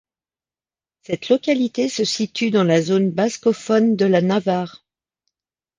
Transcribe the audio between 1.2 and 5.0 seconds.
localité se situe dans la zone bascophone de la Navarre.